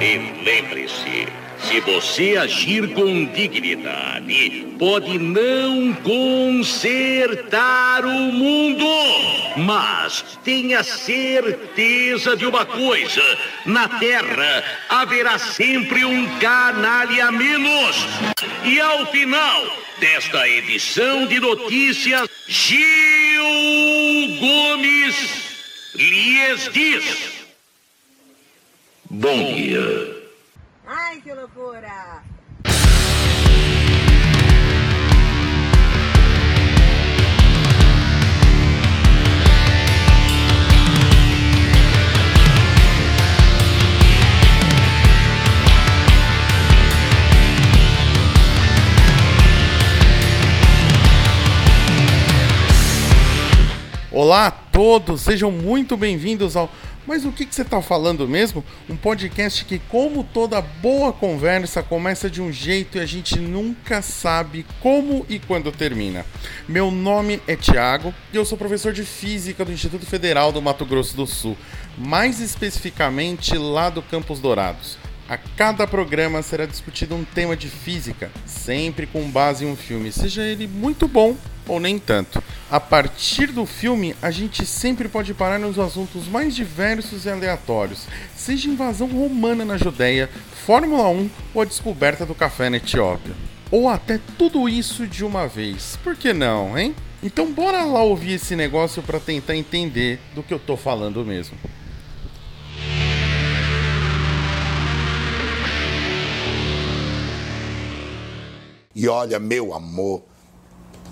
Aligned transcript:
E 0.00 0.16
lembre-se, 0.42 1.28
se 1.58 1.78
você 1.80 2.38
agir 2.38 2.94
com 2.94 3.26
dignidade, 3.26 4.66
pode 4.78 5.18
não 5.18 5.92
consertar 6.02 7.42
o 8.06 8.32
mundo. 8.32 8.86
Mas 9.58 10.38
tenha 10.42 10.82
certeza 10.82 12.34
de 12.34 12.46
uma 12.46 12.64
coisa: 12.64 13.22
na 13.66 13.88
Terra 13.88 14.64
haverá 14.88 15.38
sempre 15.38 16.02
um 16.06 16.26
canalha 16.38 17.30
menos. 17.30 17.96
E 18.64 18.80
ao 18.80 19.04
final 19.06 19.66
desta 19.98 20.48
edição 20.48 21.26
de 21.26 21.38
notícias, 21.40 22.26
Gil 22.48 22.80
Gomes 24.40 25.50
lhes 25.94 26.70
diz. 26.72 27.39
Bom 29.12 29.54
dia. 29.54 29.82
Ai, 30.86 31.20
que 31.20 31.34
loucura! 31.34 32.22
Olá 54.22 54.48
a 54.48 54.50
todos, 54.50 55.22
sejam 55.22 55.50
muito 55.50 55.96
bem-vindos 55.96 56.54
ao 56.54 56.70
Mas 57.06 57.24
o 57.24 57.32
que, 57.32 57.46
que 57.46 57.54
você 57.54 57.62
está 57.62 57.80
falando 57.80 58.28
mesmo? 58.28 58.62
Um 58.86 58.94
podcast 58.94 59.64
que, 59.64 59.78
como 59.78 60.22
toda 60.22 60.60
boa 60.60 61.10
conversa, 61.10 61.82
começa 61.82 62.28
de 62.28 62.42
um 62.42 62.52
jeito 62.52 62.98
e 62.98 63.00
a 63.00 63.06
gente 63.06 63.38
nunca 63.38 64.02
sabe 64.02 64.66
como 64.82 65.24
e 65.26 65.38
quando 65.38 65.72
termina. 65.72 66.26
Meu 66.68 66.90
nome 66.90 67.40
é 67.48 67.56
Tiago 67.56 68.12
e 68.30 68.36
eu 68.36 68.44
sou 68.44 68.58
professor 68.58 68.92
de 68.92 69.04
Física 69.04 69.64
do 69.64 69.72
Instituto 69.72 70.04
Federal 70.04 70.52
do 70.52 70.60
Mato 70.60 70.84
Grosso 70.84 71.16
do 71.16 71.26
Sul, 71.26 71.56
mais 71.96 72.40
especificamente 72.40 73.56
lá 73.56 73.88
do 73.88 74.02
Campos 74.02 74.38
Dourados. 74.38 74.98
A 75.30 75.38
cada 75.38 75.86
programa 75.86 76.42
será 76.42 76.66
discutido 76.66 77.14
um 77.14 77.24
tema 77.24 77.56
de 77.56 77.68
física, 77.68 78.32
sempre 78.44 79.06
com 79.06 79.30
base 79.30 79.64
em 79.64 79.68
um 79.68 79.76
filme, 79.76 80.10
seja 80.10 80.42
ele 80.42 80.66
muito 80.66 81.06
bom 81.06 81.36
ou 81.68 81.78
nem 81.78 82.00
tanto. 82.00 82.42
A 82.68 82.80
partir 82.80 83.46
do 83.52 83.64
filme, 83.64 84.16
a 84.20 84.32
gente 84.32 84.66
sempre 84.66 85.08
pode 85.08 85.32
parar 85.32 85.60
nos 85.60 85.78
assuntos 85.78 86.26
mais 86.26 86.56
diversos 86.56 87.26
e 87.26 87.30
aleatórios, 87.30 88.08
seja 88.34 88.68
invasão 88.68 89.06
romana 89.06 89.64
na 89.64 89.76
Judéia, 89.76 90.28
Fórmula 90.66 91.08
1 91.10 91.30
ou 91.54 91.62
a 91.62 91.64
descoberta 91.64 92.26
do 92.26 92.34
café 92.34 92.68
na 92.68 92.78
Etiópia. 92.78 93.32
Ou 93.70 93.88
até 93.88 94.18
tudo 94.36 94.68
isso 94.68 95.06
de 95.06 95.24
uma 95.24 95.46
vez. 95.46 95.96
Por 96.02 96.16
que 96.16 96.32
não, 96.32 96.76
hein? 96.76 96.92
Então 97.22 97.52
bora 97.52 97.84
lá 97.84 98.02
ouvir 98.02 98.32
esse 98.32 98.56
negócio 98.56 99.00
para 99.00 99.20
tentar 99.20 99.54
entender 99.54 100.18
do 100.34 100.42
que 100.42 100.52
eu 100.52 100.58
tô 100.58 100.76
falando 100.76 101.24
mesmo. 101.24 101.56
E 108.92 109.08
olha, 109.08 109.38
meu 109.38 109.72
amor, 109.72 110.20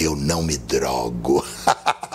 eu 0.00 0.16
não 0.16 0.42
me 0.42 0.58
drogo. 0.58 1.44